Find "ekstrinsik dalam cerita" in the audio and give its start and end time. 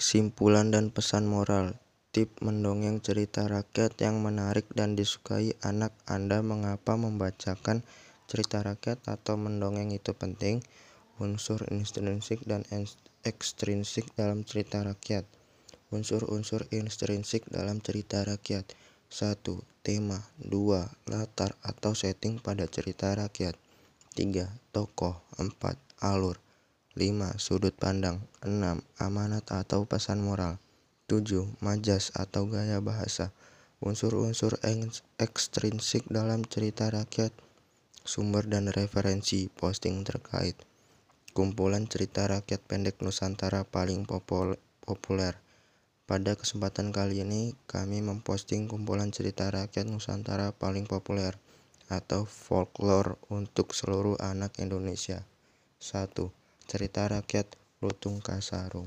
13.28-14.80, 35.22-36.90